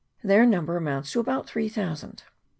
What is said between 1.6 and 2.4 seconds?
thousand.